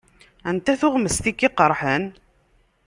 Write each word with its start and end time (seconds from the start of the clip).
Anta 0.49 0.73
tuɣmest 0.79 1.23
i 1.31 1.33
k-iqeṛḥen? 1.33 2.05